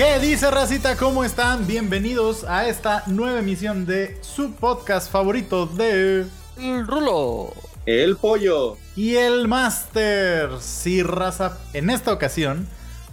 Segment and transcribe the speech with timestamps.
[0.00, 0.96] ¿Qué dice Racita?
[0.96, 1.66] ¿Cómo están?
[1.66, 6.24] Bienvenidos a esta nueva emisión de su podcast favorito de...
[6.56, 7.52] El Rulo.
[7.84, 8.78] El pollo.
[8.96, 10.52] Y el Master.
[10.58, 11.58] Sí, raza.
[11.74, 12.66] En esta ocasión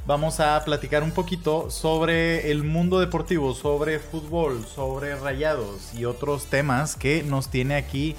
[0.05, 6.45] vamos a platicar un poquito sobre el mundo deportivo, sobre fútbol, sobre rayados y otros
[6.45, 8.15] temas que nos tiene aquí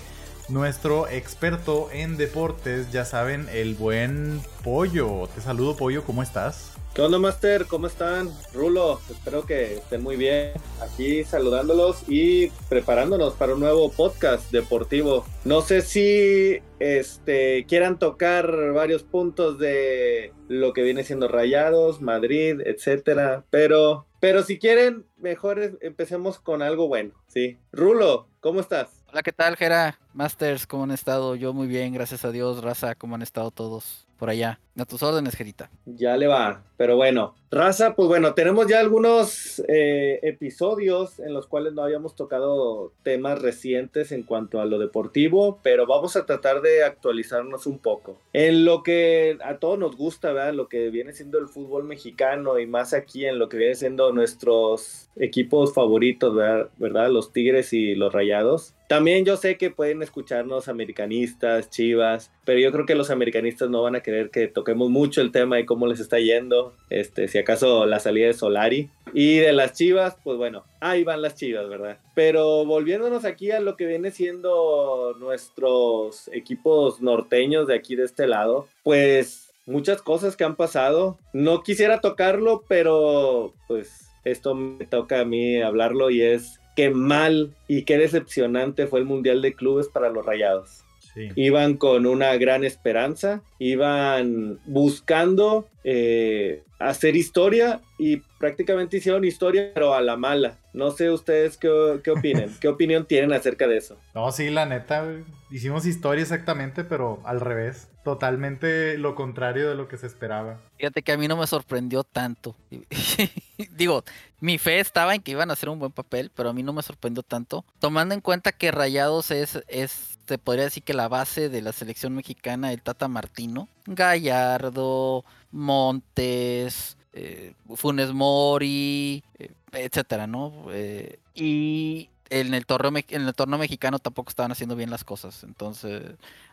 [0.51, 5.27] nuestro experto en deportes, ya saben, el buen pollo.
[5.35, 6.78] Te saludo, pollo, ¿cómo estás?
[6.99, 7.67] ¿Qué Master?
[7.67, 8.29] ¿Cómo están?
[8.53, 10.51] Rulo, espero que estén muy bien.
[10.83, 15.25] Aquí saludándolos y preparándonos para un nuevo podcast deportivo.
[15.45, 22.63] No sé si este, quieran tocar varios puntos de lo que viene siendo Rayados, Madrid,
[22.65, 27.59] etcétera, pero, pero si quieren, mejor empecemos con algo bueno, ¿sí?
[27.71, 28.98] Rulo, ¿cómo estás?
[29.11, 29.99] Hola, ¿qué tal, Jera?
[30.13, 31.35] Masters, ¿cómo han estado?
[31.35, 32.63] Yo muy bien, gracias a Dios.
[32.63, 34.09] Raza, ¿cómo han estado todos?
[34.19, 34.61] por allá.
[34.77, 35.71] A tus órdenes, Gerita.
[35.87, 36.63] Ya le va.
[36.77, 42.15] Pero bueno, raza, pues bueno, tenemos ya algunos eh, episodios en los cuales no habíamos
[42.15, 47.79] tocado temas recientes en cuanto a lo deportivo, pero vamos a tratar de actualizarnos un
[47.79, 48.19] poco.
[48.33, 50.55] En lo que a todos nos gusta, ¿verdad?
[50.55, 54.13] Lo que viene siendo el fútbol mexicano y más aquí en lo que viene siendo
[54.13, 56.71] nuestros equipos favoritos, ¿verdad?
[56.77, 57.11] ¿verdad?
[57.11, 58.75] Los Tigres y los Rayados.
[58.89, 63.83] También yo sé que pueden escucharnos americanistas, chivas, pero yo creo que los americanistas no
[63.83, 67.37] van a querer que toquemos mucho el tema de cómo les está yendo, este, si
[67.37, 68.89] acaso la salida de Solari.
[69.13, 71.99] Y de las chivas, pues bueno, ahí van las chivas, ¿verdad?
[72.15, 78.27] Pero volviéndonos aquí a lo que viene siendo nuestros equipos norteños de aquí de este
[78.27, 81.19] lado, pues muchas cosas que han pasado.
[81.35, 87.55] No quisiera tocarlo, pero pues esto me toca a mí hablarlo y es qué mal
[87.69, 90.88] y qué decepcionante fue el Mundial de Clubes para los Rayados.
[91.37, 99.95] Iban con una gran esperanza, iban buscando eh, hacer historia y prácticamente hicieron historia, pero
[99.95, 100.59] a la mala.
[100.73, 103.97] No sé ustedes qué, qué opinen, qué opinión tienen acerca de eso.
[104.15, 105.07] No, sí, la neta,
[105.51, 107.89] hicimos historia exactamente, pero al revés.
[108.05, 110.61] Totalmente lo contrario de lo que se esperaba.
[110.79, 112.57] Fíjate que a mí no me sorprendió tanto.
[113.77, 114.03] Digo,
[114.41, 116.73] mi fe estaba en que iban a hacer un buen papel, pero a mí no
[116.73, 117.67] me sorprendió tanto.
[117.81, 121.73] Tomando en cuenta que Rayados es, es se podría decir que la base de la
[121.73, 123.69] selección mexicana, el Tata Martino.
[123.87, 130.67] Gallardo, Montes, eh, Funes Mori, eh, etcétera, ¿no?
[130.71, 135.43] Eh, y en el, torneo, en el torneo mexicano tampoco estaban haciendo bien las cosas.
[135.45, 136.03] Entonces,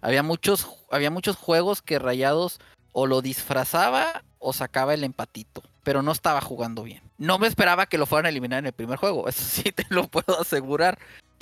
[0.02, 2.60] había muchos, había muchos juegos que Rayados
[2.94, 7.02] o lo disfrazaba o sacaba el empatito, pero no estaba jugando bien.
[7.18, 9.86] No me esperaba que lo fueran a eliminar en el primer juego, eso sí te
[9.90, 10.98] lo puedo asegurar,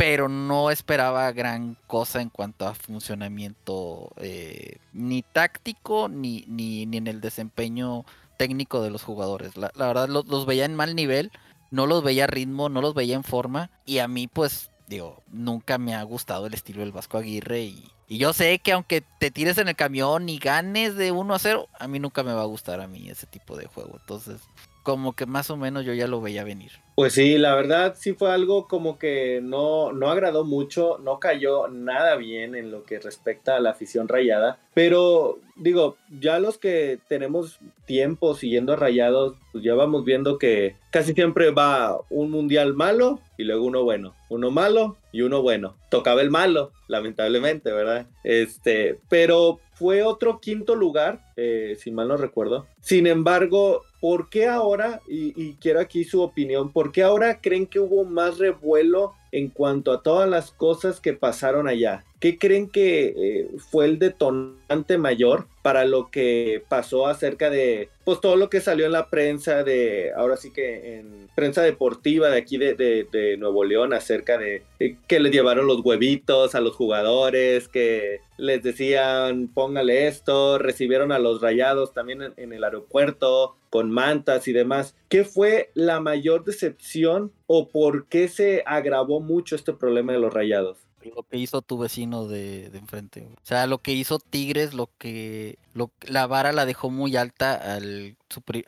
[0.05, 6.97] pero no esperaba gran cosa en cuanto a funcionamiento eh, ni táctico ni, ni, ni,
[6.97, 8.03] en el desempeño
[8.35, 9.55] técnico de los jugadores.
[9.55, 11.31] La, verdad los, veía en mal nivel,
[11.71, 15.77] no los veía ritmo, no los veía en forma y a mí pues digo, nunca
[15.77, 19.31] me ha gustado el estilo del Vasco Aguirre y, y yo sé que aunque te
[19.31, 22.41] tires en el camión y ganes de 1 a 0, a mí nunca me va
[22.41, 23.95] a gustar a mí ese tipo de juego.
[24.01, 24.41] Entonces,
[24.83, 26.71] como que más o menos yo ya lo veía venir.
[26.95, 31.67] Pues sí, la verdad sí fue algo como que no, no agradó mucho, no cayó
[31.67, 36.99] nada bien en lo que respecta a la afición rayada, pero digo, ya los que
[37.07, 42.75] tenemos tiempo siguiendo a rayados, pues ya vamos viendo que casi siempre va un mundial
[42.75, 45.75] malo y luego uno bueno, uno malo y uno bueno.
[45.89, 48.07] Tocaba el malo, lamentablemente, ¿verdad?
[48.23, 52.67] Este, pero fue otro quinto lugar, eh, si mal no recuerdo.
[52.81, 57.79] Sin embargo, ¿por qué ahora, y, quiero aquí su opinión, ¿por qué ahora creen que
[57.79, 62.05] hubo más revuelo en cuanto a todas las cosas que pasaron allá?
[62.19, 68.21] ¿Qué creen que eh, fue el detonante mayor para lo que pasó acerca de, pues
[68.21, 72.37] todo lo que salió en la prensa de, ahora sí que en prensa deportiva de
[72.37, 74.63] aquí de, Nuevo León acerca de
[75.07, 81.19] que les llevaron los huevitos a los jugadores, que les decían póngale esto, recibieron a
[81.19, 84.95] los rayados también en el aeropuerto, con mantas y demás.
[85.09, 90.33] ¿Qué fue la mayor decepción o por qué se agravó mucho este problema de los
[90.33, 90.77] rayados?
[91.15, 93.27] Lo que hizo tu vecino de, enfrente.
[93.35, 97.55] O sea, lo que hizo Tigres, lo que lo, la vara la dejó muy alta
[97.55, 98.15] al,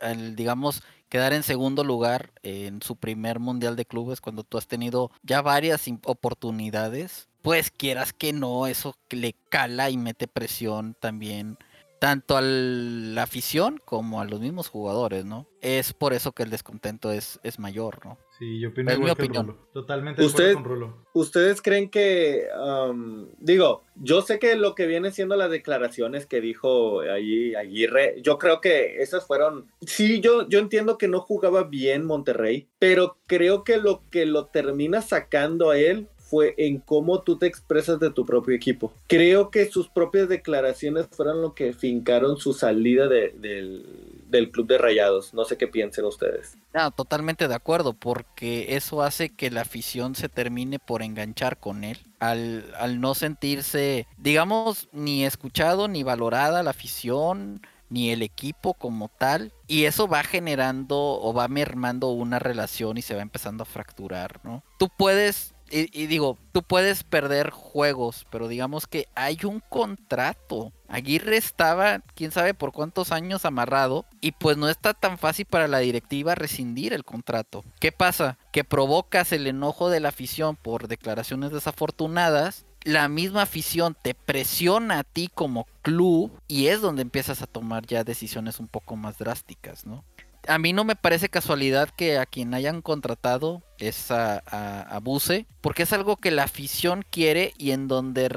[0.00, 4.66] al, digamos, quedar en segundo lugar en su primer mundial de clubes cuando tú has
[4.66, 7.28] tenido ya varias oportunidades.
[7.40, 11.56] Pues quieras que no, eso le cala y mete presión también
[11.98, 15.46] tanto a la afición como a los mismos jugadores, ¿no?
[15.60, 18.18] Es por eso que el descontento es, es mayor, ¿no?
[18.38, 19.56] Sí, yo opino igual que Rulo.
[19.72, 21.06] Totalmente ¿Usted, con Rulo.
[21.14, 26.42] ¿Ustedes creen que, um, digo, yo sé que lo que viene siendo las declaraciones que
[26.42, 31.64] dijo allí Aguirre, yo creo que esas fueron, sí, yo, yo entiendo que no jugaba
[31.64, 37.20] bien Monterrey, pero creo que lo que lo termina sacando a él fue en cómo
[37.22, 38.92] tú te expresas de tu propio equipo.
[39.06, 45.32] Creo que sus propias declaraciones fueron lo que fincaron su salida del, club de rayados.
[45.32, 46.56] No sé qué piensen ustedes.
[46.74, 51.84] No, totalmente de acuerdo, porque eso hace que la afición se termine por enganchar con
[51.84, 51.98] él.
[52.18, 59.08] Al, al no sentirse, digamos, ni escuchado ni valorada la afición, ni el equipo como
[59.08, 59.52] tal.
[59.66, 64.40] Y eso va generando o va mermando una relación y se va empezando a fracturar,
[64.44, 64.62] ¿no?
[64.78, 70.72] Tú puedes y, digo, tú puedes perder juegos, pero digamos que hay un contrato.
[70.88, 75.66] Aguirre estaba, quién sabe por cuántos años amarrado, y pues no está tan fácil para
[75.66, 77.64] la directiva rescindir el contrato.
[77.80, 78.38] ¿Qué pasa?
[78.52, 82.64] Que provocas el enojo de la afición por declaraciones desafortunadas.
[82.84, 87.84] La misma afición te presiona a ti como club y es donde empiezas a tomar
[87.84, 90.04] ya decisiones un poco más drásticas, ¿no?
[90.46, 95.46] A mí no me parece casualidad que a quien hayan contratado es a, a, Buse,
[95.60, 98.30] porque es algo que la afición quiere y en donde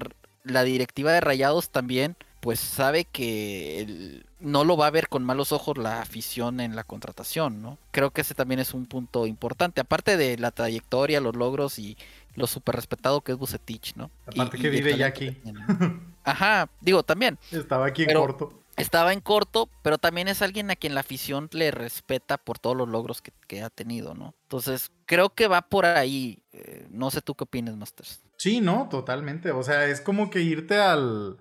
[0.43, 5.51] la directiva de Rayados también pues sabe que no lo va a ver con malos
[5.51, 7.77] ojos la afición en la contratación, ¿no?
[7.91, 11.97] Creo que ese también es un punto importante, aparte de la trayectoria, los logros y
[12.35, 14.09] lo súper respetado que es Bucetich, ¿no?
[14.25, 15.37] Aparte que vive ya aquí.
[16.23, 17.37] Ajá, digo, también.
[17.51, 21.49] Estaba aquí en corto estaba en corto, pero también es alguien a quien la afición
[21.51, 24.33] le respeta por todos los logros que, ha tenido, ¿no?
[24.43, 26.43] Entonces, creo que va por ahí.
[26.51, 28.21] Eh, no sé tú qué opinas, Masters.
[28.39, 29.51] Sí, no, totalmente.
[29.51, 31.39] O sea, es como que irte al...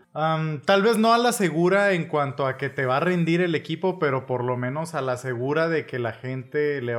[0.65, 3.55] tal vez no a la segura en cuanto a que te va a rendir el
[3.55, 6.97] equipo, pero por lo menos a la segura de que la gente le,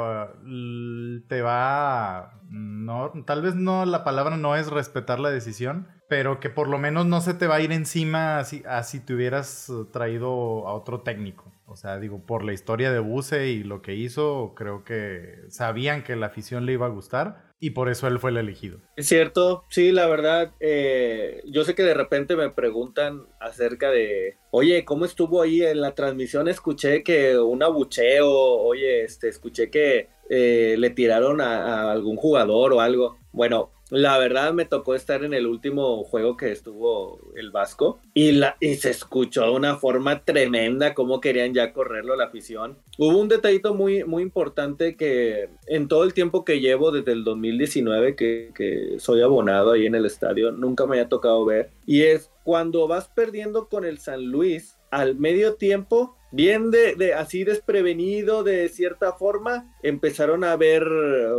[1.27, 2.39] te va...
[2.49, 6.77] No, tal vez no, la palabra no es respetar la decisión, pero que por lo
[6.77, 11.01] menos no se te va a ir encima así, así te hubieras traído a otro
[11.01, 11.51] técnico.
[11.65, 16.03] O sea, digo, por la historia de Buse y lo que hizo, creo que sabían
[16.03, 18.79] que la afición le iba a gustar y por eso él fue el elegido.
[18.95, 24.37] Es cierto, sí, la verdad, eh, yo sé que de repente me preguntan acerca de,
[24.51, 26.47] oye, ¿cómo estuvo ahí en la transmisión?
[26.47, 32.81] Escuché que un abucheo, oye, este, escuché que eh, le tiraron a algún jugador o
[32.81, 33.17] algo.
[33.31, 38.39] Bueno, la verdad me tocó estar en el último juego que estuvo el Vasco y,
[38.75, 42.77] se escuchó de una forma tremenda cómo querían ya correrlo la afición.
[42.97, 47.23] Hubo un detallito muy, muy importante que en todo el tiempo que llevo desde el
[47.23, 52.03] 2019 que, que soy abonado ahí en el estadio, nunca me haya tocado ver y
[52.03, 58.43] es cuando vas perdiendo con el San Luis al medio tiempo bien de, así desprevenido
[58.43, 60.83] de cierta forma, empezaron a haber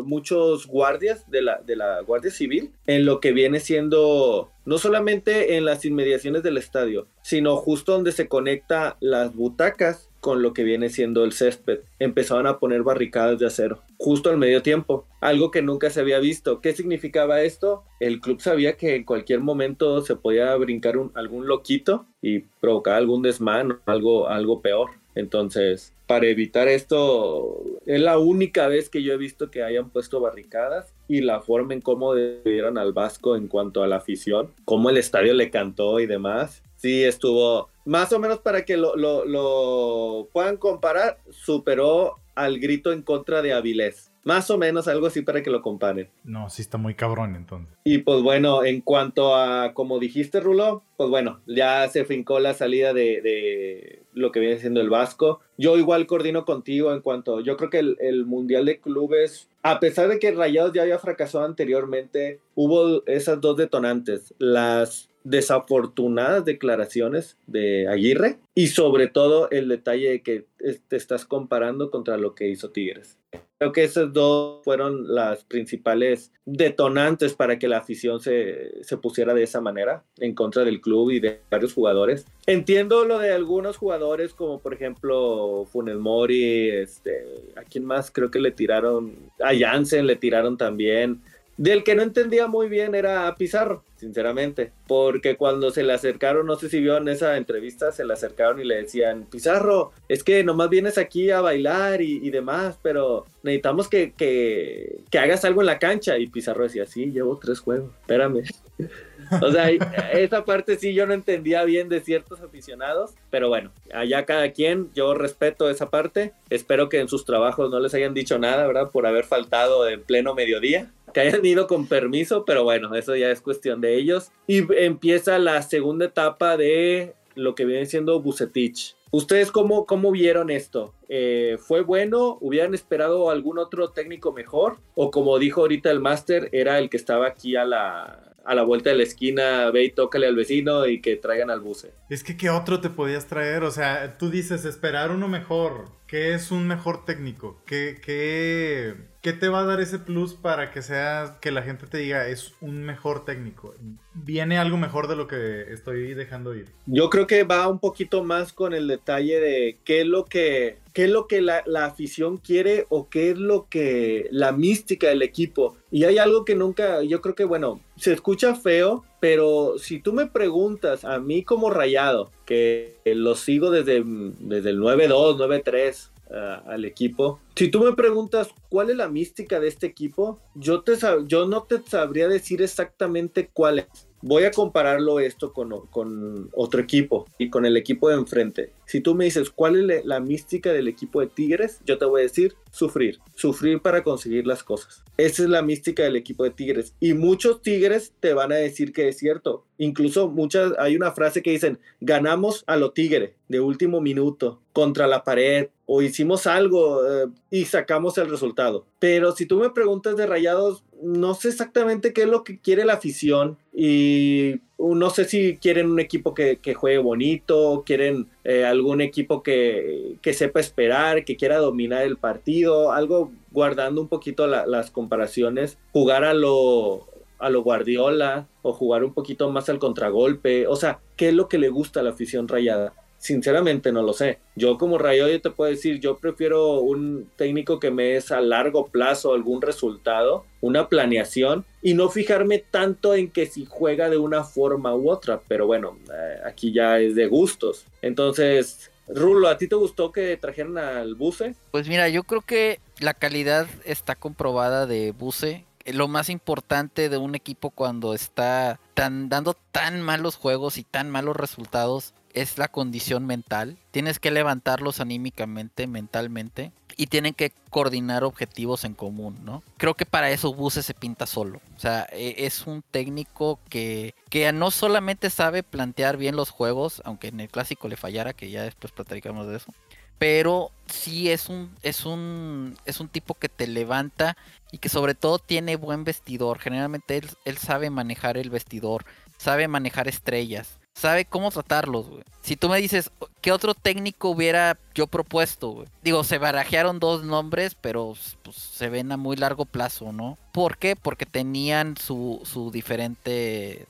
[0.05, 5.57] muchos guardias de la, de la Guardia Civil en lo que viene siendo no solamente
[5.57, 10.65] en las inmediaciones del estadio, sino justo donde se conecta las butacas con lo que
[10.65, 11.81] viene siendo el césped.
[11.99, 16.19] Empezaban a poner barricadas de acero, justo al medio tiempo, algo que nunca se había
[16.19, 16.61] visto.
[16.61, 17.85] ¿Qué significaba esto?
[17.99, 23.23] El club sabía que en cualquier momento se podía brincar algún loquito y provocar algún
[23.23, 24.91] desmán algo, algo peor.
[25.15, 30.21] Entonces, para evitar esto, es la única vez que yo he visto que hayan puesto
[30.21, 34.91] barricadas y la forma en cómo dieron al Vasco en cuanto a la afición, cómo
[34.91, 36.63] el estadio le cantó y demás.
[36.77, 43.03] Sí, estuvo más o menos para que lo, lo puedan comparar, superó al grito en
[43.03, 44.11] contra de Avilés.
[44.23, 46.11] Más o menos algo así para que lo comparen.
[46.25, 47.75] No, sí está muy cabrón entonces.
[47.85, 52.53] Y pues bueno, en cuanto a, como dijiste, Rulo, pues bueno, ya se fincó la
[52.53, 55.41] salida de, lo que viene siendo el Vasco.
[55.57, 59.81] Yo igual coordino contigo en cuanto, yo creo que el, el Mundial de Clubes, a
[59.81, 64.35] pesar de que Rayados ya había fracasado anteriormente, hubo esas dos detonantes.
[64.39, 70.47] Las desafortunadas declaraciones de Aguirre y sobre todo el detalle de que
[70.89, 73.19] te estás comparando contra lo que hizo Tigres.
[73.59, 79.43] Creo que esos dos fueron las principales detonantes para que la afición se, pusiera de
[79.43, 82.27] esa manera en contra del club y de varios jugadores.
[82.47, 87.23] Entiendo lo de algunos jugadores como por ejemplo Funes Mori, este,
[87.55, 91.21] a quién más creo que le tiraron, a Jansen le tiraron también
[91.61, 96.57] Del que no entendía muy bien era Pizarro, sinceramente, porque cuando se le acercaron, no
[96.57, 100.43] sé si vio en esa entrevista, se le acercaron y le decían, Pizarro, es que
[100.43, 105.67] nomás vienes aquí a bailar y, demás, pero necesitamos que, que, que hagas algo en
[105.67, 106.17] la cancha.
[106.17, 108.43] Y Pizarro decía, sí, llevo tres juegos, espérame.
[109.43, 109.71] O sea,
[110.13, 114.91] esa parte sí yo no entendía bien de ciertos aficionados, pero bueno, allá cada quien,
[114.93, 116.33] yo respeto esa parte.
[116.49, 118.91] Espero que en sus trabajos no les hayan dicho nada, ¿verdad?
[118.91, 120.91] Por haber faltado en pleno mediodía.
[121.13, 124.31] Que hayan ido con permiso, pero bueno, eso ya es cuestión de ellos.
[124.47, 128.97] Y empieza la segunda etapa de lo que viene siendo Bucetich.
[129.13, 130.95] ¿Ustedes cómo, cómo vieron esto?
[131.09, 132.39] Eh, ¿Fue bueno?
[132.41, 134.79] ¿Hubieran esperado algún otro técnico mejor?
[134.95, 138.63] ¿O como dijo ahorita el máster, era el que estaba aquí a la, a la
[138.63, 141.93] vuelta de la esquina, ve y tócale al vecino y que traigan al buce.
[142.09, 143.63] Es que ¿qué otro te podías traer?
[143.63, 145.89] O sea, tú dices esperar uno mejor.
[146.07, 147.63] ¿Qué es un mejor técnico?
[147.67, 151.87] ¿Qué, qué, qué te va a dar ese plus para que sea que la gente
[151.87, 153.75] te diga es un mejor técnico?
[154.15, 156.69] ¿Viene algo mejor de lo que estoy dejando ir?
[156.87, 160.79] Yo creo que va un poquito más con el detalle de qué es lo que
[160.93, 165.23] qué es lo que la, afición quiere o qué es lo que la mística del
[165.23, 165.77] equipo.
[165.91, 170.13] Y hay algo que nunca, yo creo que, bueno, se escucha feo, pero si tú
[170.13, 176.85] me preguntas a mí como rayado, que lo sigo desde, desde el 9-2, 9-3, al
[176.85, 177.41] equipo.
[177.57, 180.93] Si tú me preguntas cuál es la mística de este equipo, yo, te
[181.27, 183.87] yo no te sabría decir exactamente cuál es
[184.23, 188.73] voy a compararlo esto con, con, otro equipo y con el equipo de enfrente.
[188.91, 192.23] Si tú me dices cuál es la mística del equipo de Tigres, yo te voy
[192.23, 195.05] a decir sufrir, sufrir para conseguir las cosas.
[195.17, 196.93] Esa es la mística del equipo de Tigres.
[196.99, 199.65] Y muchos Tigres te van a decir que es cierto.
[199.79, 205.07] Incluso muchas, hay una frase que dicen, ganamos a lo Tigre de último minuto contra
[205.07, 208.87] la pared o hicimos algo eh, y sacamos el resultado.
[208.99, 212.85] Pero si tú me preguntas de Rayados, no sé exactamente qué es lo que quiere
[212.85, 219.01] la afición y no sé si quieren un equipo que, juegue bonito, quieren eh, algún
[219.01, 225.79] equipo que, sepa esperar, que quiera dominar el partido, algo guardando un poquito las comparaciones,
[225.93, 227.09] jugar a lo,
[227.39, 231.49] a lo Guardiola o jugar un poquito más al contragolpe, o sea, ¿qué es lo
[231.49, 232.95] que le gusta a la afición rayada?
[233.21, 234.39] Sinceramente no lo sé.
[234.57, 238.41] Yo como Rayo yo te puedo decir, yo prefiero un técnico que me es a
[238.41, 244.17] largo plazo algún resultado, una planeación y no fijarme tanto en que si juega de
[244.17, 245.43] una forma u otra.
[245.47, 247.85] Pero bueno, eh, aquí ya es de gustos.
[248.01, 251.57] Entonces, Rulo, ¿a ti te gustó que trajeran al Buce?
[251.73, 257.17] Pues mira, yo creo que la calidad está comprobada de Buce lo más importante de
[257.19, 263.27] un equipo cuando está dando tan malos juegos y tan malos resultados es la condición
[263.27, 263.79] mental.
[263.91, 266.73] Tienes que levantarlos anímicamente, mentalmente.
[266.97, 269.63] Y tienen que coordinar objetivos en común, ¿no?
[269.79, 271.61] Creo que para eso Buse se pinta solo.
[271.77, 277.01] O sea, e, es un técnico que, que no solamente sabe plantear bien los juegos,
[277.05, 279.73] aunque en el clásico le fallara, que ya después platicamos de eso.
[280.19, 284.37] Pero sí es un, es un, es un tipo que te levanta
[284.71, 286.59] y que sobre todo tiene buen vestidor.
[286.59, 289.07] Generalmente él, él sabe manejar el vestidor,
[289.39, 292.23] sabe manejar estrellas sabe cómo tratarlos, güey.
[292.43, 295.89] Si tú me dices, ¿qué otro técnico hubiera yo propuesto, güey?
[296.03, 300.39] Digo, se barajearon dos nombres, pero pues, se ven a muy largo plazo, ¿no?
[300.53, 300.97] ¿Por qué?
[300.97, 303.87] Porque tenían su, su diferente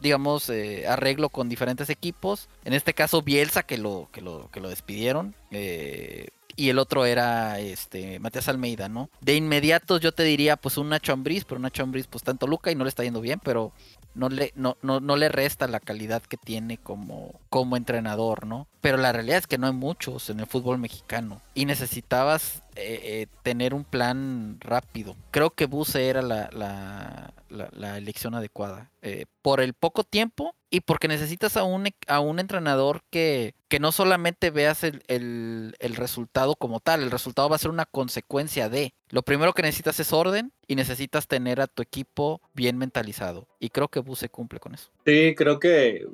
[0.00, 4.60] digamos eh, arreglo con diferentes equipos en este caso Bielsa que lo que lo que
[4.60, 9.10] lo despidieron eh, y el otro era este Matías Almeida, ¿no?
[9.20, 12.70] De inmediato yo te diría pues un Nacho Ambriz, pero Nacho Ambriz pues tanto Luca
[12.70, 13.72] y no le está yendo bien, pero
[14.16, 18.66] no le, no, no, no le resta la calidad que tiene como, como entrenador, ¿no?
[18.80, 23.00] Pero la realidad es que no hay muchos en el fútbol mexicano y necesitabas eh,
[23.02, 25.16] eh, tener un plan rápido.
[25.30, 28.90] Creo que Buse era la, la, elección adecuada.
[29.00, 33.80] Eh, por el poco tiempo y porque necesitas a un, a un entrenador que, que
[33.80, 38.68] no solamente veas el, el, resultado como tal, el resultado va a ser una consecuencia
[38.68, 38.92] de.
[39.08, 43.48] Lo primero que necesitas es orden y necesitas tener a tu equipo bien mentalizado.
[43.58, 44.90] Y creo que Buse cumple con eso.
[45.06, 46.06] Sí, creo que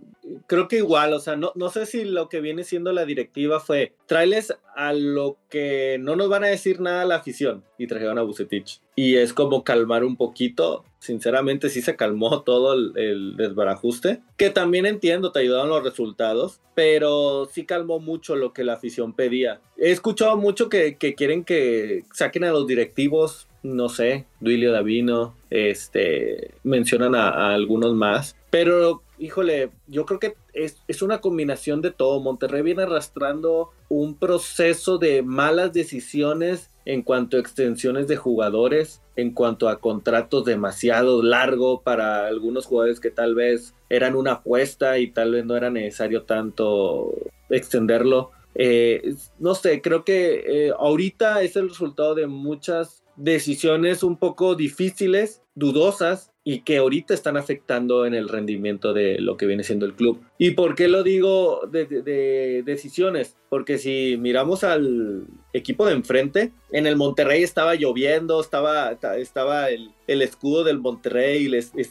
[0.46, 3.60] creo que igual, o sea, no, no sé si lo que viene siendo la directiva
[3.60, 8.18] fue tráeles a lo que no nos van a decir nada la afición y trajeron
[8.18, 8.80] a Bucetich.
[8.94, 10.84] Y es como calmar un poquito.
[10.98, 14.20] Sinceramente, sí se calmó todo el, desbarajuste.
[14.36, 16.60] Que también entiendo, te ayudaron los resultados.
[16.74, 19.60] Pero sí calmó mucho lo que la afición pedía.
[19.76, 25.36] He escuchado mucho que, que quieren que saquen a los directivos no sé, Duilio Davino,
[25.50, 31.92] este, mencionan a, algunos más, pero híjole, yo creo que es, es, una combinación de
[31.92, 32.20] todo.
[32.20, 39.32] Monterrey viene arrastrando un proceso de malas decisiones en cuanto a extensiones de jugadores, en
[39.32, 45.12] cuanto a contratos demasiado largos para algunos jugadores que tal vez eran una apuesta y
[45.12, 47.14] tal vez no era necesario tanto
[47.48, 48.32] extenderlo.
[48.56, 54.56] Eh, no sé, creo que eh, ahorita es el resultado de muchas decisiones un poco
[54.56, 59.86] difíciles, dudosas, y que ahorita están afectando en el rendimiento de lo que viene siendo
[59.86, 60.20] el club.
[60.38, 63.36] ¿Y por qué lo digo de, decisiones?
[63.48, 69.92] Porque si miramos al equipo de enfrente, en el Monterrey estaba lloviendo, estaba, estaba el,
[70.06, 71.48] escudo del Monterrey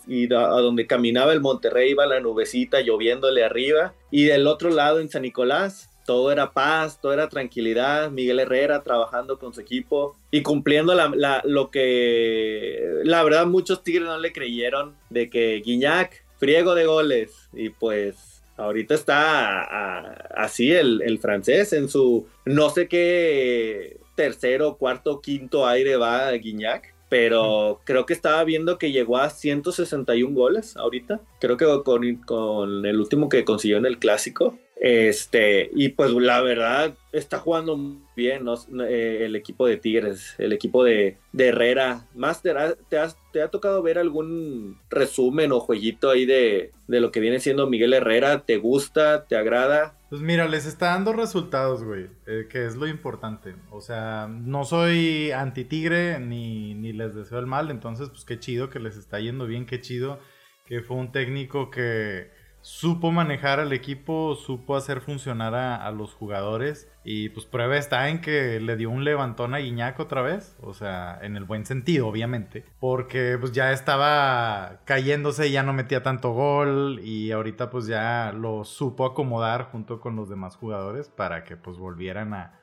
[0.07, 3.93] y, a, donde caminaba el Monterrey iba la nubecita lloviéndole arriba.
[4.09, 8.83] Y del otro lado en San Nicolás todo era paz, todo era tranquilidad, Miguel Herrera
[8.83, 14.33] trabajando con su equipo y cumpliendo la, lo que la verdad muchos tigres no le
[14.33, 21.71] creyeron de que Guiñac, friego de goles y pues ahorita está así el, el, francés
[21.71, 26.93] en su no sé qué tercero, cuarto, quinto aire va Guiñac.
[27.07, 31.19] Pero creo que estaba viendo que llegó a 161 goles ahorita.
[31.41, 34.57] Creo que con, con el último que consiguió en el clásico.
[34.81, 38.47] Este, y pues la verdad está jugando bien
[38.87, 42.07] eh, el equipo de Tigres, el equipo de, Herrera.
[42.15, 47.67] Más te, ha, tocado ver algún resumen o jueguito ahí de, lo que viene siendo
[47.67, 48.43] Miguel Herrera?
[48.43, 49.27] ¿Te gusta?
[49.27, 49.99] ¿Te agrada?
[50.09, 53.53] Pues mira, les está dando resultados, güey, eh, que es lo importante.
[53.69, 58.71] O sea, no soy anti-tigre ni, ni les deseo el mal, entonces pues qué chido
[58.71, 60.19] que les está yendo bien, qué chido
[60.65, 66.87] que fue un técnico que supo manejar al equipo, supo hacer funcionar a, los jugadores.
[67.03, 70.55] Y pues prueba está en que le dio un levantón a Guiñac otra vez.
[70.61, 72.63] O sea, en el buen sentido, obviamente.
[72.79, 77.01] Porque pues ya estaba cayéndose, ya no metía tanto gol.
[77.03, 81.77] Y ahorita pues ya lo supo acomodar junto con los demás jugadores para que pues
[81.77, 82.61] volvieran a,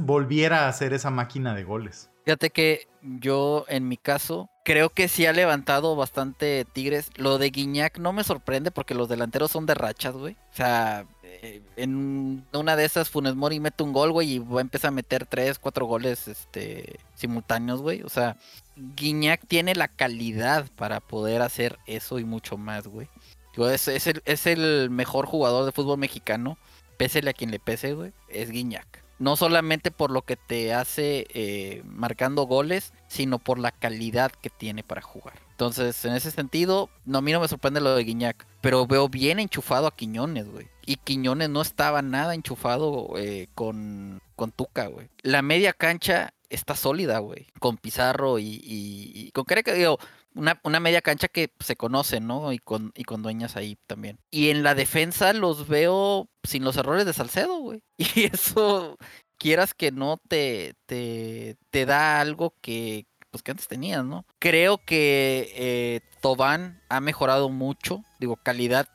[0.00, 2.10] volviera a hacer esa máquina de goles.
[2.24, 7.10] Fíjate que yo, en mi caso, creo que sí ha levantado bastante Tigres.
[7.16, 10.34] Lo de Guiñac no me sorprende porque los delanteros son de rachas, güey.
[10.52, 14.60] O sea, eh, en una de esas Funes Mori mete un gol, güey, y va
[14.60, 18.02] a empezar a meter tres, cuatro goles este, simultáneos, güey.
[18.02, 18.36] O sea,
[18.76, 23.08] Guiñac tiene la calidad para poder hacer eso y mucho más, güey.
[23.56, 26.58] Es, el, es el mejor jugador de fútbol mexicano,
[26.96, 31.26] pésele a quien le pese, güey, es Guiñac no solamente por lo que te hace
[31.30, 35.40] eh, marcando goles, sino por la calidad que tiene para jugar.
[35.52, 39.08] Entonces, en ese sentido, no, a mí no me sorprende lo de Guiñac, pero veo
[39.08, 40.68] bien enchufado a Quiñones, güey.
[40.84, 45.08] Y Quiñones no estaba nada enchufado eh, con, con Tuca, güey.
[45.22, 47.46] La media cancha está sólida, güey.
[47.60, 49.98] Con Pizarro y, y, con que digo,
[50.34, 52.52] una, una, media cancha que se conoce, ¿no?
[52.52, 54.18] Y con, y con dueñas ahí también.
[54.30, 57.82] Y en la defensa los veo sin los errores de Salcedo, güey.
[58.16, 58.98] Y eso,
[59.38, 64.24] quieras que no, te, te, te da algo que, pues, que antes tenías, ¿no?
[64.38, 68.04] Creo que eh, Tobán ha mejorado mucho.
[68.18, 68.88] Digo, calidad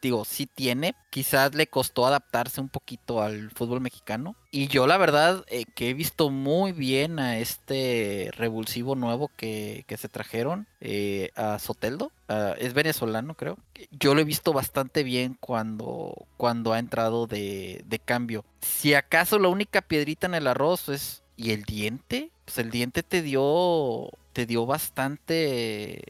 [0.00, 0.94] digo, sí tiene.
[1.10, 4.36] Quizás le costó adaptarse un poquito al fútbol mexicano.
[4.50, 9.84] Y yo la verdad eh, que he visto muy bien a este revulsivo nuevo que,
[9.98, 12.12] se trajeron, eh, a Soteldo.
[12.58, 13.58] es venezolano, creo.
[13.90, 18.44] Yo lo he visto bastante bien cuando, cuando ha entrado de, de cambio.
[18.60, 21.22] Si acaso la única piedrita en el arroz es...
[21.36, 22.30] ¿Y el diente?
[22.44, 26.02] Pues el diente te dio te dio bastante,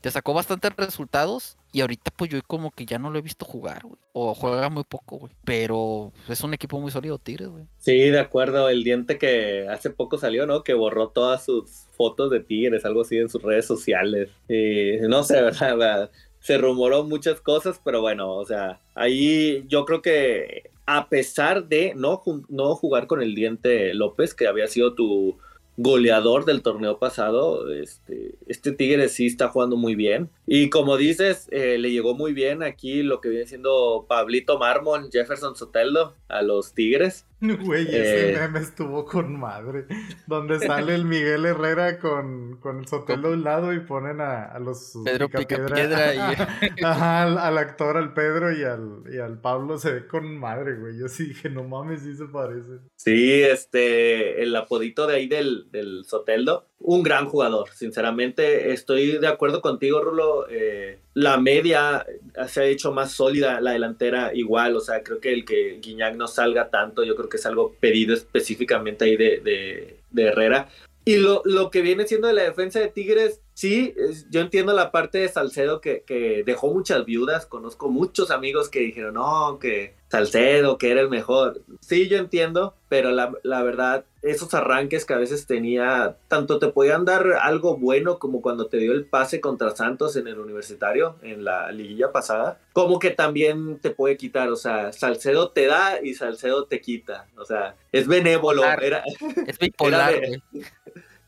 [0.00, 3.46] te sacó bastantes resultados y ahorita pues yo como que ya no lo he visto
[3.46, 3.96] jugar, güey.
[4.12, 5.32] O juega muy poco, güey.
[5.44, 7.64] Pero es un equipo muy sólido, Tigres, güey.
[7.78, 8.68] Sí, de acuerdo.
[8.68, 10.62] El diente que hace poco salió, ¿no?
[10.64, 14.28] Que borró todas sus fotos de Tigres, algo así en sus redes sociales.
[14.48, 16.10] Y no sé, ¿verdad?
[16.40, 21.94] Se rumoró muchas cosas, pero bueno, o sea, ahí yo creo que a pesar de
[21.96, 25.38] no, no jugar con el diente López, que había sido tu
[25.76, 27.70] goleador del torneo pasado.
[27.72, 30.30] Este, este Tigre sí está jugando muy bien.
[30.46, 35.10] Y como dices, eh, le llegó muy bien aquí lo que viene siendo Pablito Mármol,
[35.10, 37.26] Jefferson Soteldo a los Tigres.
[37.64, 39.86] Güey, ese eh, meme estuvo con madre.
[40.26, 44.56] Donde sale el Miguel Herrera con, con el Sotelo a un lado y ponen a,
[44.60, 46.18] los Pedro Picapiedra, y...
[46.84, 50.96] al, actor, al Pedro y al, y al Pablo se ve con madre, güey.
[50.96, 52.78] Yo sí dije, no mames, sí se parece.
[52.94, 58.72] Sí, este, el apodito de ahí del, del Soteldo, un gran jugador, sinceramente.
[58.72, 60.46] Estoy de acuerdo contigo, Rulo.
[60.48, 62.04] Eh, la media
[62.48, 66.16] se ha hecho más sólida, la delantera igual, o sea, creo que el que Guiñac
[66.16, 70.68] no salga tanto, yo creo que es algo pedido específicamente ahí de, de, Herrera.
[71.04, 73.94] Y lo, lo que viene siendo de la defensa de Tigres, sí,
[74.30, 77.46] yo entiendo la parte de Salcedo que, que, dejó muchas viudas.
[77.46, 81.62] Conozco muchos amigos que dijeron, no, que Salcedo, que era el mejor.
[81.80, 86.68] Sí, yo entiendo, pero la, la verdad, esos arranques que a veces tenía, tanto te
[86.68, 91.16] podían dar algo bueno como cuando te dio el pase contra Santos en el universitario,
[91.22, 94.50] en la liguilla pasada, como que también te puede quitar.
[94.50, 97.26] O sea, Salcedo te da y Salcedo te quita.
[97.36, 98.64] O sea, es benévolo.
[98.64, 99.02] Era,
[99.46, 100.14] es bipolar.
[100.14, 100.42] Era,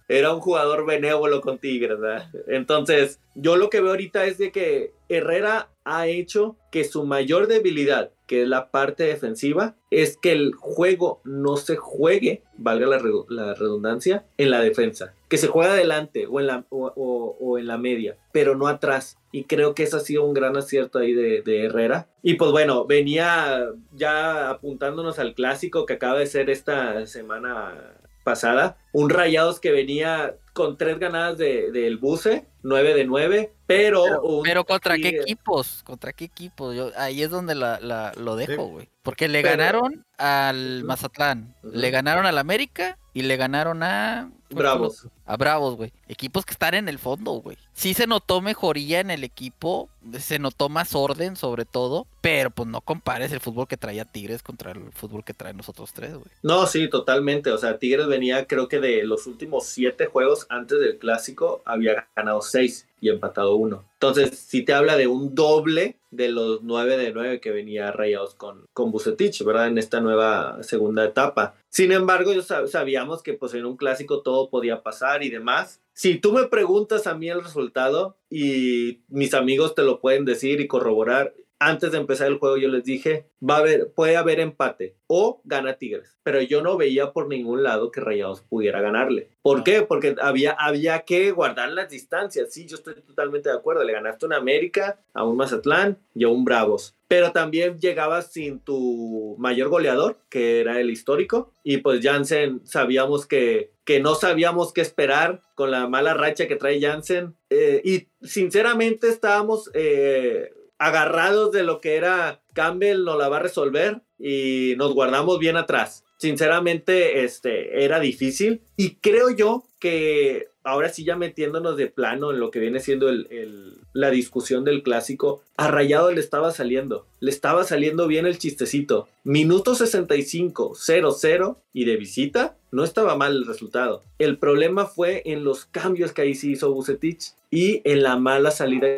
[0.08, 2.28] un jugador benévolo con Tigres, ¿verdad?
[2.46, 7.46] Entonces, yo lo que veo ahorita es de que Herrera ha hecho que su mayor
[7.46, 13.54] debilidad, que es la parte defensiva, es que el juego no se juegue, valga la,
[13.54, 15.14] redundancia, en la defensa.
[15.28, 19.18] Que se juegue adelante o en, la, o, en la media, pero no atrás.
[19.30, 22.08] Y creo que ese ha sido un gran acierto ahí de, de, Herrera.
[22.22, 28.76] Y pues bueno, venía ya apuntándonos al clásico que acaba de ser esta semana pasada.
[28.92, 34.02] Un Rayados que venía con tres ganadas del de, Buce, 9 de 9, pero...
[34.42, 35.82] Pero, ¿contra qué equipos?
[35.84, 36.74] ¿Contra qué equipos?
[36.74, 38.88] Yo, ahí es donde la, lo dejo, güey.
[39.02, 44.30] Porque le ganaron al Mazatlán, le ganaron al América y le ganaron a...
[44.50, 45.08] Bravos.
[45.26, 45.92] A Bravos, güey.
[46.08, 47.56] Equipos que están en el fondo, güey.
[47.72, 52.68] Sí se notó mejoría en el equipo, se notó más orden sobre todo, pero pues
[52.68, 56.14] no compares el fútbol que traía Tigres contra el fútbol que traen los otros tres,
[56.14, 56.26] güey.
[56.42, 57.50] No, sí, totalmente.
[57.50, 62.06] O sea, Tigres venía creo que de los últimos siete juegos antes del clásico había
[62.14, 63.84] ganado seis y empatado uno.
[63.94, 68.34] Entonces, si te habla de un doble de los nueve de nueve que venía Rayados
[68.34, 69.66] con, con Bucetich, ¿verdad?
[69.66, 71.54] En esta nueva segunda etapa.
[71.68, 75.80] Sin embargo, sabíamos que pues en un clásico todo podía pasar y demás.
[75.92, 80.60] Si tú me preguntas a mí el resultado y mis amigos te lo pueden decir
[80.60, 84.40] y corroborar, antes de empezar el juego yo les dije, va a haber, puede haber
[84.40, 89.28] empate o gana Tigres, pero yo no veía por ningún lado que Rayados pudiera ganarle.
[89.42, 89.82] ¿Por qué?
[89.82, 92.52] Porque había, había que guardar las distancias.
[92.52, 93.84] Sí, yo estoy totalmente de acuerdo.
[93.84, 96.94] Le ganaste a un América, a un Mazatlán y a un Bravos.
[97.08, 101.52] Pero también llegabas sin tu mayor goleador, que era el histórico.
[101.62, 106.56] Y pues Jansen, sabíamos que, que no sabíamos qué esperar con la mala racha que
[106.56, 107.34] trae Jansen.
[107.50, 109.70] Eh, y sinceramente estábamos...
[109.74, 115.38] Eh, agarrados de lo que era Campbell nos la va a resolver y nos guardamos
[115.38, 116.04] bien atrás.
[116.18, 122.40] Sinceramente, este, era difícil y creo yo que ahora sí ya metiéndonos de plano en
[122.40, 127.30] lo que viene siendo el, la discusión del clásico, a Rayado le estaba saliendo, le
[127.30, 129.06] estaba saliendo bien el chistecito.
[129.22, 134.02] Minuto 65, 0-0 y de visita, no estaba mal el resultado.
[134.18, 138.50] El problema fue en los cambios que ahí sí hizo Bucetich y en la mala
[138.50, 138.88] salida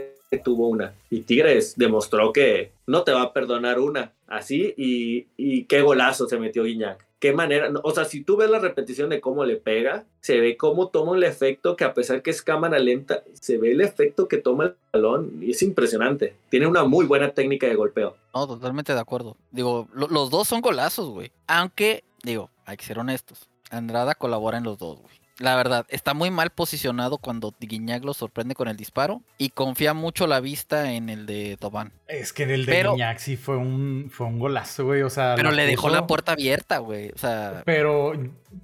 [0.43, 0.95] tuvo una.
[1.11, 4.13] Y Tigres demostró que no te va a perdonar una.
[4.27, 7.07] Así, y, qué golazo se metió Guiñac.
[7.19, 10.57] Qué manera, o sea, si tú ves la repetición de cómo le pega, se ve
[10.59, 14.29] cómo toma el efecto que a pesar que es cámara lenta, se ve el efecto
[14.29, 16.37] que toma el balón y es impresionante.
[16.51, 18.17] Tiene una muy buena técnica de golpeo.
[18.35, 19.37] No, totalmente de acuerdo.
[19.51, 21.33] Digo, los dos son golazos, güey.
[21.47, 23.49] Aunque, digo, hay que ser honestos.
[23.71, 28.15] Andrada colabora en los dos, güey la verdad, está muy mal posicionado cuando Guiñac lo
[28.15, 31.93] sorprende con el disparo y confía mucho la vista en el de Tobán.
[32.09, 35.03] Es que en el de Guiñac sí fue un, fue un golazo, güey.
[35.03, 37.11] O sea, pero le dejó la puerta abierta, güey.
[37.11, 37.63] O sea.
[37.67, 38.13] Pero,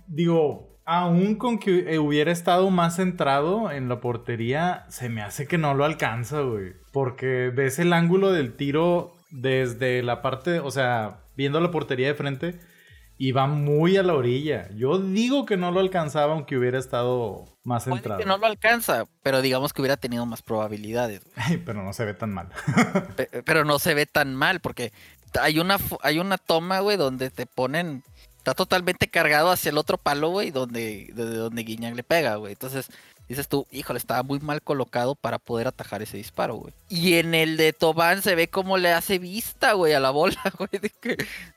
[0.06, 5.58] digo, aún con que hubiera estado más centrado en la portería, se me hace que
[5.58, 6.72] no lo alcanza, güey.
[6.90, 12.14] Porque ves el ángulo del tiro desde la parte, o sea, viendo la portería de
[12.14, 12.71] frente
[13.22, 14.68] y va muy a la orilla.
[14.74, 18.18] Yo digo que no lo alcanzaba aunque hubiera estado más centrado.
[18.18, 21.22] que no lo alcanza, pero digamos que hubiera tenido más probabilidades.
[21.64, 22.48] pero no se ve tan mal.
[23.44, 24.92] pero no se ve tan mal porque
[25.40, 28.02] hay una, hay una toma, güey, donde te ponen...
[28.38, 32.54] Está totalmente cargado hacia el otro palo, güey, donde, de donde Guiñac le pega, güey.
[32.54, 32.90] Entonces,
[33.32, 36.74] dices tú, híjole, estaba muy mal colocado para poder atajar ese disparo, güey.
[36.88, 40.40] Y en el de Tobán se ve como le hace vista, güey, a la bola,
[40.58, 40.68] güey,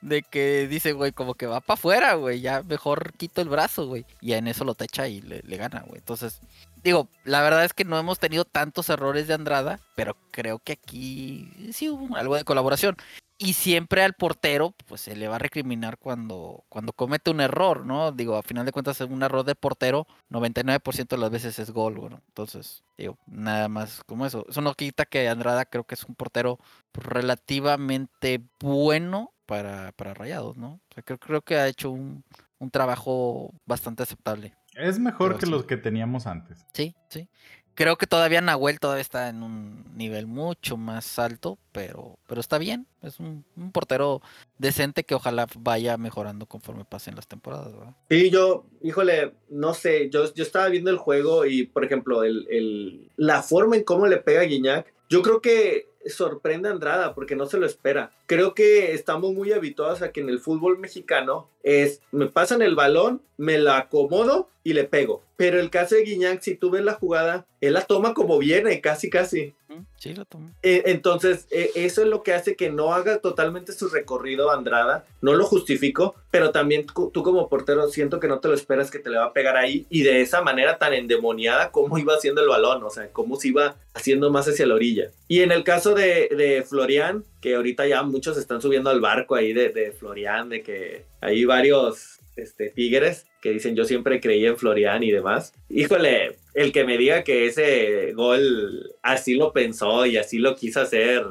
[0.01, 3.87] de que, dice, güey, como que va para afuera, güey, ya mejor quito el brazo,
[3.87, 4.05] güey.
[4.21, 5.99] Y en eso lo tacha y le, le gana, güey.
[5.99, 6.39] Entonces,
[6.83, 10.73] digo, la verdad es que no hemos tenido tantos errores de Andrada, pero creo que
[10.73, 12.95] aquí sí hubo algo de colaboración.
[13.37, 17.85] Y siempre al portero, pues se le va a recriminar cuando, cuando comete un error,
[17.85, 18.13] ¿no?
[18.13, 21.95] Digo, a final de cuentas, un error de portero, 99% de las veces es gol,
[21.95, 22.21] bueno.
[22.27, 24.45] Entonces, digo, nada más como eso.
[24.47, 26.59] Eso no quita que Andrada creo que es un portero
[26.93, 30.75] relativamente bueno para, para Rayados, ¿no?
[30.89, 32.23] O sea, creo, creo que ha hecho un,
[32.59, 34.53] un trabajo bastante aceptable.
[34.75, 36.65] Es mejor que los que teníamos antes.
[36.73, 37.29] Sí, sí.
[37.75, 42.57] Creo que todavía Nahuel todavía está en un nivel mucho más alto, pero, pero está
[42.57, 42.87] bien.
[43.01, 44.21] Es un, portero
[44.57, 47.95] decente que ojalá vaya mejorando conforme pasen las temporadas, ¿verdad?
[48.09, 52.47] Sí, yo, híjole, no sé, yo, yo estaba viendo el juego y, por ejemplo, el,
[52.49, 57.13] el, la forma en cómo le pega a Guiñac, yo creo que sorprende a Andrada
[57.13, 58.11] porque no se lo espera.
[58.25, 62.75] Creo que estamos muy habituados a que en el fútbol mexicano es, me pasan el
[62.75, 65.23] balón, me la acomodo y le pego.
[65.37, 68.81] Pero el caso de Guiñac, si tú ves la jugada, él la toma como viene,
[68.81, 69.53] casi, casi.
[69.97, 70.51] Sí, la toma.
[70.63, 75.05] Eh, entonces, eh, eso es lo que hace que no haga totalmente su recorrido Andrada.
[75.21, 78.99] No lo justifico, pero también tú como portero siento que no te lo esperas que
[78.99, 82.41] te le va a pegar ahí y de esa manera tan endemoniada como iba haciendo
[82.41, 85.11] el balón, o sea, cómo se iba haciendo más hacia la orilla.
[85.27, 89.35] Y en el caso de, de Florian, que ahorita ya muchos están subiendo al barco
[89.35, 94.45] ahí de, de Florian, de que hay varios este, tigres que dicen yo siempre creí
[94.45, 95.53] en Florian y demás.
[95.69, 100.81] Híjole, el que me diga que ese gol así lo pensó y así lo quiso
[100.81, 101.23] hacer,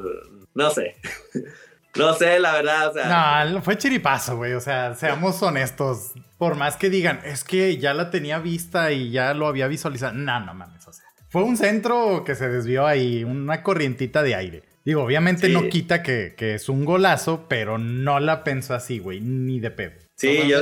[0.53, 0.95] no sé.
[1.95, 2.89] no sé, la verdad.
[2.89, 4.53] O sea, no, fue chiripazo, güey.
[4.53, 6.13] O sea, seamos honestos.
[6.37, 10.13] Por más que digan, es que ya la tenía vista y ya lo había visualizado.
[10.13, 10.87] No, no mames.
[10.87, 14.63] O sea, fue un centro que se desvió ahí, una corrientita de aire.
[14.85, 19.19] Digo, obviamente no quita que, que, es un golazo, pero no la pensó así, güey,
[19.19, 19.93] ni de pedo.
[20.15, 20.59] Sí, yo,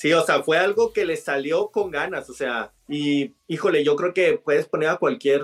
[0.00, 3.96] sí, o sea, fue algo que le salió con ganas, o sea, y híjole, yo
[3.96, 5.42] creo que puedes poner a cualquier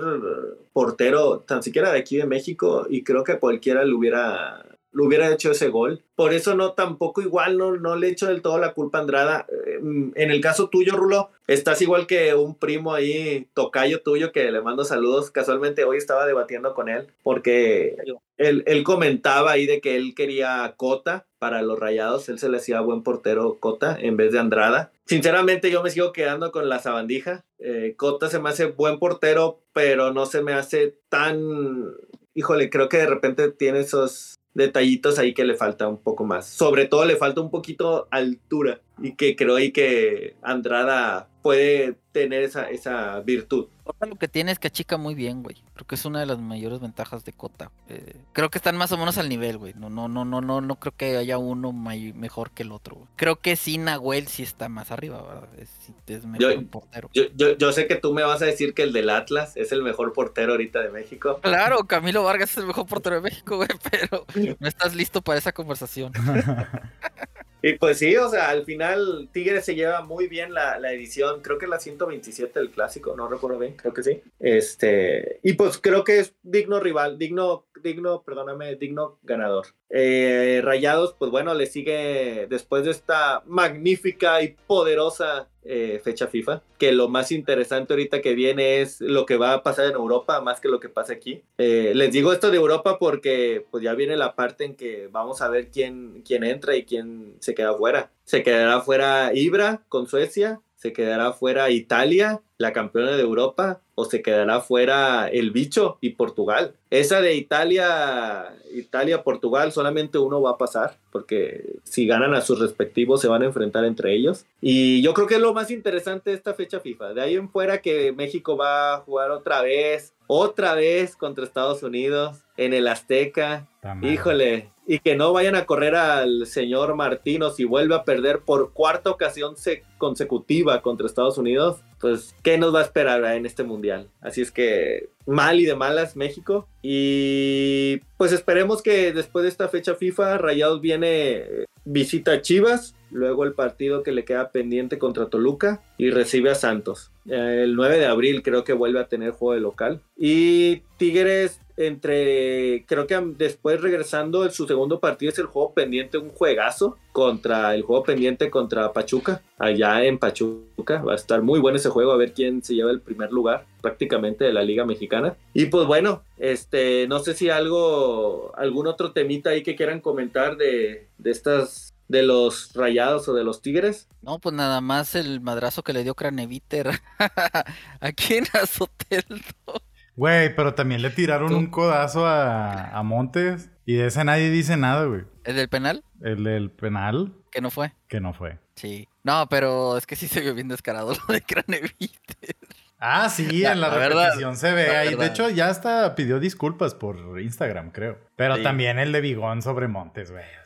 [0.73, 4.65] portero, tan siquiera de aquí de México, y creo que cualquiera le hubiera
[4.97, 6.01] lo hubiera hecho ese gol.
[6.15, 9.45] Por eso no tampoco igual, no, no le echo del todo la culpa a Andrada.
[9.47, 9.79] Eh,
[10.15, 14.61] en el caso tuyo, Rulo, estás igual que un primo ahí, tocayo tuyo, que le
[14.61, 15.29] mando saludos.
[15.29, 17.95] Casualmente hoy estaba debatiendo con él porque
[18.37, 22.29] él, él comentaba ahí de que él quería Cota para los rayados.
[22.29, 24.91] Él se le hacía buen portero Cota en vez de Andrada.
[25.05, 27.45] Sinceramente yo me sigo quedando con la sabandija.
[27.59, 31.85] Eh, Cota se me hace buen portero, pero no se me hace tan...
[32.33, 36.47] Híjole, creo que de repente tiene esos detallitos ahí que le falta un poco más.
[36.47, 42.43] Sobre todo le falta un poquito altura y que creo ahí que Andrada puede tener
[42.43, 43.67] esa, esa virtud.
[44.01, 45.55] lo que tiene es que achica muy bien, güey.
[45.75, 47.71] Creo que es una de las mayores ventajas de Cota.
[47.87, 49.73] Eh, creo que están más o menos al nivel, güey.
[49.77, 53.07] No, no, no, no, no, no creo que haya uno mejor que el otro.
[53.15, 55.47] Creo que sí, Nahuel sí está más arriba, ¿verdad?
[55.57, 57.09] Es, mejor yo, portero.
[57.13, 60.11] Yo, sé que tú me vas a decir que el del Atlas es el mejor
[60.11, 61.39] portero ahorita de México.
[61.41, 64.25] Claro, Camilo Vargas es el mejor portero de México, güey, pero
[64.59, 66.11] no estás listo para esa conversación.
[67.61, 71.57] Y pues sí, o sea, al final Tigres se lleva muy bien la, edición, creo
[71.57, 74.21] que la 127 del clásico, no recuerdo bien, creo que sí.
[74.39, 79.67] Este, y pues creo que es digno rival, digno, digno, perdóname, digno ganador.
[79.89, 86.61] Eh, Rayados, pues bueno, le sigue después de esta magnífica y poderosa eh, fecha FIFA,
[86.77, 90.39] que lo más interesante ahorita que viene es lo que va a pasar en Europa
[90.41, 91.43] más que lo que pasa aquí.
[91.57, 95.41] Eh, les digo esto de Europa porque pues ya viene la parte en que vamos
[95.41, 98.11] a ver quién, quién entra y quién se queda fuera.
[98.23, 104.05] Se quedará fuera Ibra con Suecia, se quedará fuera Italia, la campeona de Europa, o
[104.05, 106.75] se quedará fuera el bicho y Portugal.
[106.91, 112.59] Esa de Italia, Italia, Portugal, solamente uno va a pasar, porque si ganan a sus
[112.59, 114.45] respectivos se van a enfrentar entre ellos.
[114.61, 117.15] Y yo creo que es lo más interesante de esta fecha FIFA.
[117.15, 121.81] De ahí en fuera que México va a jugar otra vez, otra vez contra Estados
[121.81, 123.67] Unidos en el Azteca.
[124.03, 128.73] Híjole, y que no vayan a correr al señor Martino si vuelve a perder por
[128.73, 129.55] cuarta ocasión
[129.97, 134.09] consecutiva contra Estados Unidos, pues ¿qué nos va a esperar en este mundial?
[134.21, 139.67] Así es que mal y de malas México y pues esperemos que después de esta
[139.67, 145.29] fecha FIFA Rayados viene visita a Chivas, luego el partido que le queda pendiente contra
[145.29, 147.11] Toluca y recibe a Santos.
[147.25, 152.85] El 9 de abril creo que vuelve a tener juego de local y Tigres entre,
[152.87, 157.75] creo que después regresando en su segundo partido es el juego pendiente, un juegazo contra
[157.75, 161.01] el juego pendiente contra Pachuca, allá en Pachuca.
[161.03, 163.65] Va a estar muy bueno ese juego, a ver quién se lleva el primer lugar
[163.81, 165.37] prácticamente de la Liga Mexicana.
[165.53, 170.57] Y pues bueno, este, no sé si algo, algún otro temita ahí que quieran comentar
[170.57, 174.07] de, de estas de los rayados o de los tigres.
[174.21, 176.89] No, pues nada más el madrazo que le dio Craneviter
[177.99, 179.81] aquí en Azoteldo.
[180.17, 185.05] Güey, pero también le tiraron un codazo a, Montes y de ese nadie dice nada,
[185.05, 185.25] güey.
[185.43, 186.03] ¿El del penal?
[186.21, 187.33] El del penal.
[187.51, 187.93] Que no fue.
[188.07, 188.57] Que no fue.
[188.75, 189.07] Sí.
[189.23, 192.55] No, pero es que sí se vio bien descarado lo de Craneviter.
[192.97, 195.13] Ah, sí, en la, repetición se ve ahí.
[195.13, 198.17] De hecho, ya hasta pidió disculpas por Instagram, creo.
[198.35, 200.43] Pero también el de Bigón sobre Montes, güey.
[200.43, 200.65] O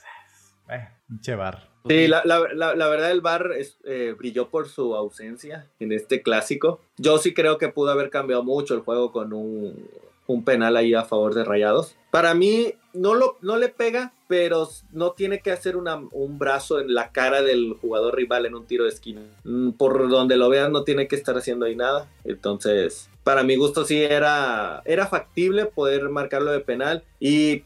[0.69, 1.70] sea, eh, chevar.
[1.87, 3.51] Sí, la, verdad el VAR
[3.85, 6.79] eh, brilló por su ausencia en este clásico.
[6.97, 9.87] Yo sí creo que pudo haber cambiado mucho el juego con un,
[10.27, 11.95] un penal ahí a favor de Rayados.
[12.11, 16.93] Para mí no, lo, no le pega, pero no tiene que hacer un brazo en
[16.93, 19.21] la cara del jugador rival en un tiro de esquina.
[19.43, 22.09] Mm, por donde lo vean no tiene que estar haciendo ahí nada.
[22.23, 27.03] Entonces, para mi gusto sí era, era factible poder marcarlo de penal.
[27.19, 27.63] Y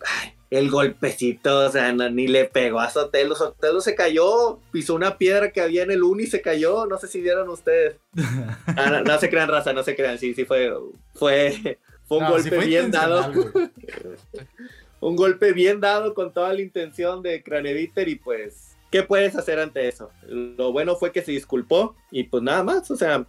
[0.58, 3.36] el golpecito, o sea, ni le pegó a Sotelo.
[3.36, 6.86] Sotelo se cayó, pisó una piedra que había en el uni y se cayó.
[6.86, 7.98] No sé si vieron ustedes.
[8.78, 10.18] Ah, no, se crean raza, no se crean.
[10.18, 10.74] Sí, sí fue,
[11.14, 13.32] fue, fue un golpe bien dado.
[15.00, 19.60] un golpe bien dado con toda la intención de Craneviter y pues, ¿qué puedes hacer
[19.60, 20.10] ante eso?
[20.28, 23.26] Lo bueno fue que se disculpó y pues nada más, o sea,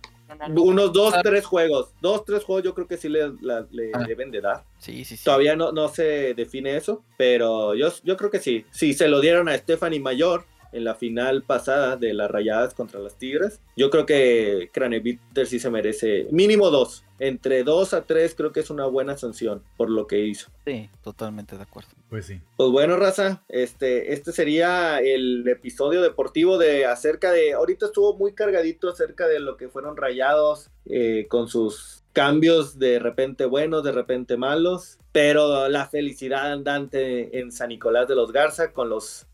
[0.57, 1.91] unos dos, tres juegos.
[2.01, 4.05] Dos, tres juegos yo creo que sí le, ah.
[4.07, 4.65] deben de dar.
[4.79, 5.25] Sí, sí, sí.
[5.25, 8.65] Todavía no, no se define eso, pero yo, yo creo que sí.
[8.71, 10.45] Si se lo dieron a Stephanie Mayor,
[10.77, 13.61] en la final pasada de las Rayadas contra las Tigres.
[13.77, 17.05] Yo creo que Craneviter sí se merece mínimo dos.
[17.19, 20.51] Entre dos a tres creo que es una buena sanción por lo que hizo.
[20.67, 21.89] Sí, totalmente de acuerdo.
[22.11, 22.41] Pues sí.
[22.59, 28.33] Pues bueno, Raza, este, este sería el episodio deportivo de acerca de, ahorita estuvo muy
[28.33, 33.93] cargadito acerca de lo que fueron rayados eh, con sus cambios de repente buenos, de
[33.93, 39.27] repente malos, pero la felicidad andante en San Nicolás de los Garza con los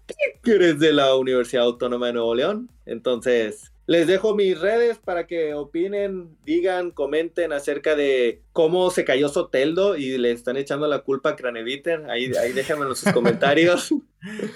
[0.42, 2.68] Tigres de la Universidad Autónoma de Nuevo León.
[2.84, 9.28] Entonces, les dejo mis redes para que opinen, digan, comenten acerca de cómo se cayó
[9.28, 12.08] Soteldo y le están echando la culpa a Craneviter.
[12.08, 13.92] Ahí, ahí déjenmelo en sus comentarios.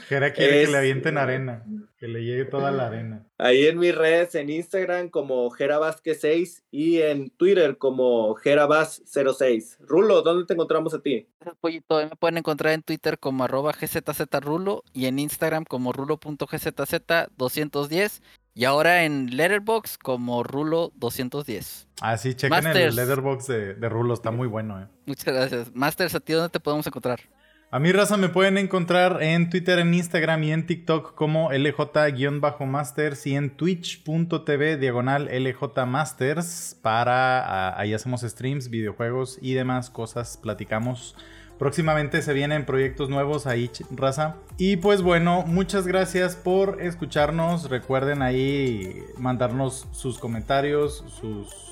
[0.08, 1.64] Jera quiere que le avienten arena,
[1.98, 3.26] que le llegue toda la arena.
[3.36, 9.78] Ahí en mis redes, en Instagram como Vázquez 6 y en Twitter como Jerabas06.
[9.80, 11.26] Rulo, ¿dónde te encontramos a ti?
[11.60, 18.20] Pollito, me pueden encontrar en Twitter como arroba gzzrulo y en Instagram como rulo.gzz210
[18.56, 21.86] y ahora en Letterbox como Rulo210.
[22.00, 24.80] Ah, sí, chequen el Letterbox de, de, Rulo, está muy bueno.
[24.80, 24.86] Eh.
[25.04, 25.74] Muchas gracias.
[25.74, 27.20] Masters, ¿a ti dónde te podemos encontrar?
[27.70, 33.26] A mi raza me pueden encontrar en Twitter, en Instagram y en TikTok como LJ-Masters
[33.26, 35.74] y en twitch.tv diagonal LJ
[36.80, 41.14] Para ahí hacemos streams, videojuegos y demás cosas, platicamos
[41.58, 44.36] Próximamente se vienen proyectos nuevos ahí, raza.
[44.58, 47.70] Y pues bueno, muchas gracias por escucharnos.
[47.70, 51.66] Recuerden ahí mandarnos sus comentarios, sus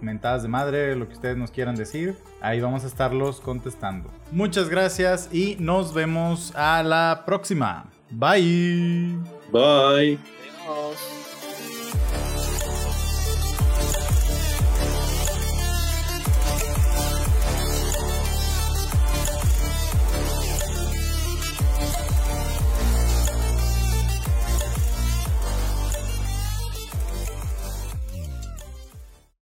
[0.00, 2.16] mentadas de madre, lo que ustedes nos quieran decir.
[2.40, 4.10] Ahí vamos a estarlos contestando.
[4.30, 7.86] Muchas gracias y nos vemos a la próxima.
[8.10, 9.16] Bye.
[9.50, 10.18] Bye.
[10.68, 11.22] Adiós.